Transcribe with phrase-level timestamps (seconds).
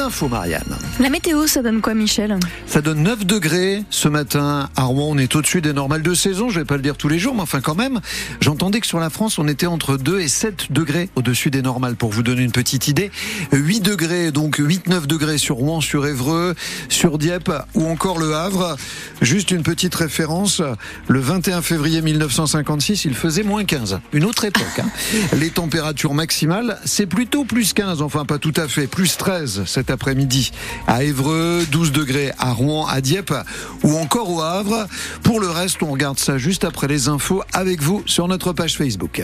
[0.00, 0.74] infos, Marianne.
[1.00, 2.38] La météo, ça donne quoi, Michel?
[2.64, 4.70] Ça donne 9 degrés ce matin.
[4.74, 6.48] À Rouen, on est au-dessus des normales de saison.
[6.48, 8.00] Je vais pas le dire tous les jours, mais enfin quand même.
[8.40, 11.96] J'entendais que sur la France, on était entre 2 et 7 degrés au-dessus des normales.
[11.96, 13.10] Pour vous donner une petite idée,
[13.52, 16.54] 8 degrés, donc 8-9 degrés sur Rouen, sur Évreux,
[16.88, 18.78] sur Dieppe ou encore Le Havre.
[19.20, 20.62] Juste une petite référence.
[21.06, 24.00] Le 21 février 1956, il faisait moins 15.
[24.14, 24.78] Une autre époque.
[24.78, 24.88] Hein.
[25.38, 28.00] Les températures maximales, c'est plutôt plus 15.
[28.00, 28.86] Enfin, pas tout à fait.
[28.86, 30.52] Plus 13 après-midi
[30.86, 33.34] à Évreux, 12 degrés à Rouen, à Dieppe
[33.82, 34.86] ou encore au Havre.
[35.22, 38.76] Pour le reste, on regarde ça juste après les infos avec vous sur notre page
[38.76, 39.22] Facebook.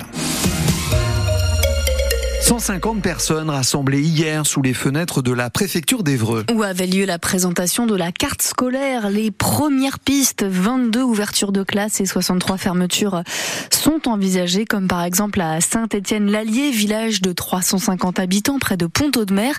[2.40, 6.44] 150 personnes rassemblées hier sous les fenêtres de la préfecture d'Evreux.
[6.52, 11.62] Où avait lieu la présentation de la carte scolaire, les premières pistes, 22 ouvertures de
[11.62, 13.22] classe et 63 fermetures
[13.70, 19.52] sont envisagées, comme par exemple à Saint-Étienne-l'Allier, village de 350 habitants près de Pont-Audemer.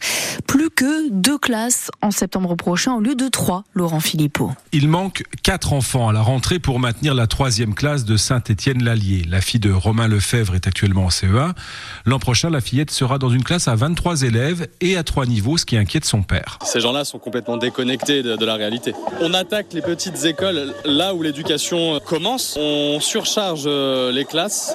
[0.48, 4.52] Plus que deux classes en septembre prochain au lieu de trois, Laurent Philippot.
[4.72, 9.26] Il manque quatre enfants à la rentrée pour maintenir la troisième classe de Saint-Étienne-l'Allier.
[9.27, 11.54] La fille de Romain Lefebvre est actuellement en CE1.
[12.05, 15.57] L'an prochain, la fille sera dans une classe à 23 élèves et à trois niveaux,
[15.57, 16.59] ce qui inquiète son père.
[16.63, 18.93] Ces gens-là sont complètement déconnectés de, de, la réalité.
[19.21, 24.73] On attaque les petites écoles là où l'éducation commence, on surcharge euh, les classes,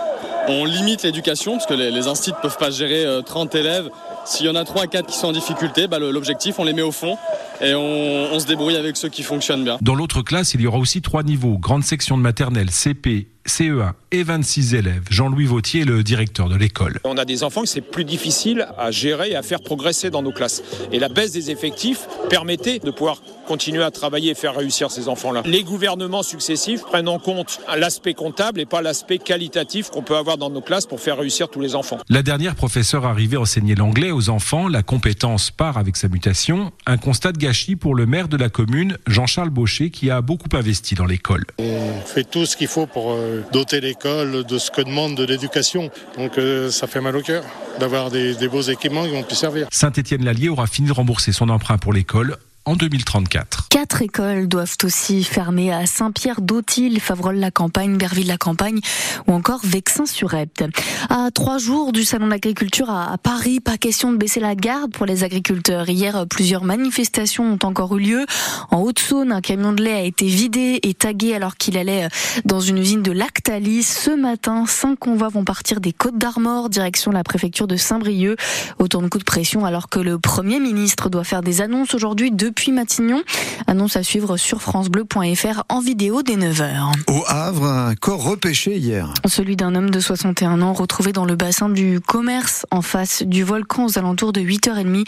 [0.49, 3.91] on limite l'éducation parce que les, les instituts ne peuvent pas gérer 30 euh, élèves.
[4.27, 6.83] S'il y en a 3 4 qui sont en difficulté, bah, l'objectif, on les met
[6.83, 7.17] au fond
[7.61, 9.79] et on, on, se débrouille avec ceux qui fonctionnent bien.
[9.81, 13.93] Dans l'autre classe, il y aura aussi trois niveaux, grande section de maternelle, CP, CE1
[14.11, 15.03] et 26 élèves.
[15.11, 17.01] Jean-Louis Vautier est le directeur de l'école.
[17.05, 20.23] On a des enfants que c'est plus difficile à gérer et à faire progresser dans
[20.23, 20.63] nos classes.
[20.93, 25.09] Et la baisse des effectifs permettait de pouvoir continuer à travailler et faire réussir ces
[25.09, 25.43] enfants-là.
[25.45, 30.39] Les gouvernements successifs prennent en compte l'aspect comptable et pas l'aspect qualitatif qu'on peut avoir
[30.39, 31.99] dans nos classes pour faire réussir tous les enfants.
[32.09, 36.73] La dernière professeure arrivée enseigner l'anglais aux enfants, la compétence part avec sa mutation.
[36.87, 40.49] Un constat de gâchis pour le maire de la commune, Jean-Charles Baucher, qui a beaucoup
[40.57, 41.45] investi dans l'école.
[41.59, 43.15] On fait tout ce qu'il faut pour
[43.53, 45.91] doter l'école de ce que demande de l'éducation.
[46.17, 47.45] Donc euh, ça fait mal au cœur
[47.79, 49.67] d'avoir des, beaux équipements qui vont plus servir.
[49.71, 52.37] Saint-Étienne-l'Allier aura fini de rembourser son emprunt pour l'école
[52.67, 53.69] en 2034.
[53.69, 58.81] Quatre écoles doivent aussi fermer à Saint-Pierre d'Autil, Favrol-la-Campagne, Berville-la-Campagne
[59.27, 60.65] ou encore Vexin-sur-Epte.
[61.11, 64.93] À trois jours du Salon de l'agriculture à Paris, pas question de baisser la garde
[64.93, 65.89] pour les agriculteurs.
[65.89, 68.27] Hier, plusieurs manifestations ont encore eu lieu.
[68.71, 72.09] En Haute-Saône, un camion de lait a été vidé et tagué alors qu'il allait
[72.45, 73.83] dans une usine de Lactalis.
[73.83, 78.39] Ce matin, cinq convois vont partir des Côtes d'Armor, direction la préfecture de Saint-Brieuc.
[78.79, 82.31] Autant de coups de pression alors que le Premier ministre doit faire des annonces aujourd'hui
[82.73, 83.23] Matignon.
[83.67, 86.93] Annonce à suivre sur francebleu.fr en vidéo dès 9h.
[87.09, 89.13] Au Havre, un corps repêché hier.
[89.27, 93.43] Celui d'un homme de 61 ans retrouvé dans le bassin du commerce en face du
[93.43, 95.05] volcan aux alentours de 8h30.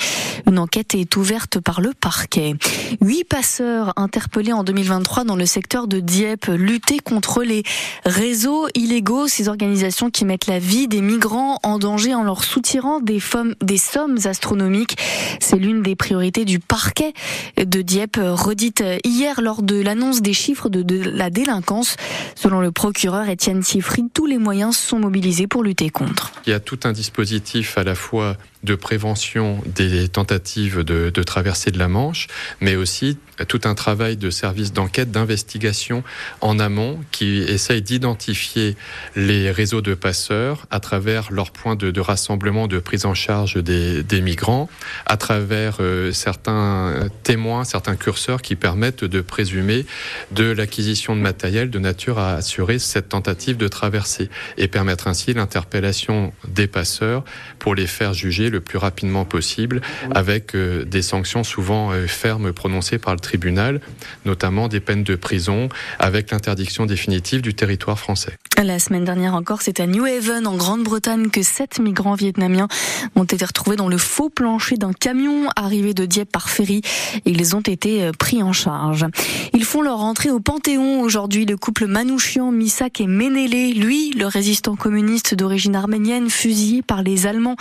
[0.46, 2.54] Une enquête est ouverte par le parquet.
[3.00, 6.46] Huit passeurs interpellés en 2023 dans le secteur de Dieppe.
[6.46, 7.62] Lutter contre les
[8.04, 13.00] réseaux illégaux, ces organisations qui mettent la vie des migrants en danger en leur soutirant
[13.00, 13.20] des,
[13.62, 14.96] des sommes astronomiques.
[15.40, 17.12] C'est l'une des priorités du parquet
[17.56, 21.96] de Dieppe, redite hier lors de l'annonce des chiffres de, de, la délinquance.
[22.34, 26.32] Selon le procureur Étienne Siffry, tous les moyens sont mobilisés pour lutter contre.
[26.46, 28.36] Il y a tout un dispositif à la fois
[28.66, 32.26] de prévention des tentatives de, traversée de la Manche,
[32.60, 33.16] mais aussi
[33.48, 36.02] tout un travail de service d'enquête, d'investigation
[36.40, 38.76] en amont qui essaye d'identifier
[39.14, 44.02] les réseaux de passeurs à travers leurs points de, rassemblement, de prise en charge des,
[44.02, 44.68] des migrants,
[45.06, 49.86] à travers euh, certains témoins, certains curseurs qui permettent de présumer
[50.32, 55.34] de l'acquisition de matériel de nature à assurer cette tentative de traversée et permettre ainsi
[55.34, 57.24] l'interpellation des passeurs
[57.58, 59.82] pour les faire juger le plus rapidement possible
[60.14, 63.80] avec euh, des sanctions souvent euh, fermes prononcées par le tribunal,
[64.24, 65.68] notamment des peines de prison
[65.98, 68.38] avec l'interdiction définitive du territoire français.
[68.62, 72.68] La semaine dernière encore, c'est à New Haven, en Grande-Bretagne, que sept migrants vietnamiens
[73.14, 76.80] ont été retrouvés dans le faux plancher d'un camion arrivé de Dieppe par ferry.
[77.26, 79.04] Ils ont été euh, pris en charge.
[79.52, 81.44] Ils font leur entrée au Panthéon aujourd'hui.
[81.44, 87.26] Le couple Manouchian, Misak et Ménélé, lui, le résistant communiste d'origine arménienne, fusillé par les
[87.26, 87.56] Allemands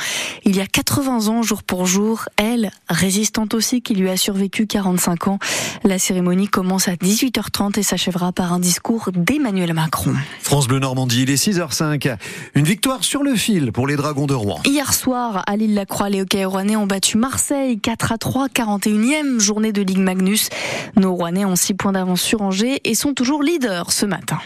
[0.45, 2.25] il y a 80 ans jour pour jour.
[2.37, 5.39] Elle, résistante aussi, qui lui a survécu 45 ans.
[5.83, 10.13] La cérémonie commence à 18h30 et s'achèvera par un discours d'Emmanuel Macron.
[10.41, 12.17] France Bleu Normandie, il est 6h05.
[12.53, 14.61] Une victoire sur le fil pour les Dragons de Rouen.
[14.65, 18.47] Hier soir, à l'île La Croix, les hockey rouennais ont battu Marseille 4 à 3,
[18.47, 20.49] 41e journée de Ligue Magnus.
[20.95, 24.37] Nos Rouennais ont 6 points d'avance sur Angers et sont toujours leaders ce matin.